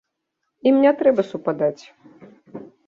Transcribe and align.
Ім 0.69 0.75
і 0.81 0.81
не 0.87 0.93
трэба 1.03 1.27
супадаць. 1.31 1.83